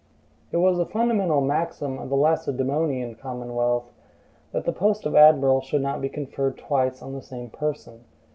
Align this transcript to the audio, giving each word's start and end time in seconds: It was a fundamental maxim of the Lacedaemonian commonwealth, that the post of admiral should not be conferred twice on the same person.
It 0.51 0.57
was 0.57 0.79
a 0.79 0.85
fundamental 0.87 1.41
maxim 1.41 1.99
of 1.99 2.09
the 2.09 2.15
Lacedaemonian 2.15 3.13
commonwealth, 3.19 3.91
that 4.51 4.65
the 4.65 4.73
post 4.73 5.05
of 5.05 5.15
admiral 5.15 5.61
should 5.61 5.83
not 5.83 6.01
be 6.01 6.09
conferred 6.09 6.57
twice 6.57 7.03
on 7.03 7.13
the 7.13 7.21
same 7.21 7.51
person. 7.51 8.03